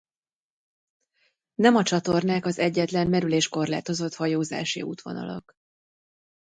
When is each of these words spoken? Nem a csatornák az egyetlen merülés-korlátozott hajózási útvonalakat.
Nem 1.55 1.75
a 1.75 1.83
csatornák 1.83 2.45
az 2.45 2.59
egyetlen 2.59 3.07
merülés-korlátozott 3.07 4.13
hajózási 4.15 4.81
útvonalakat. 4.81 5.55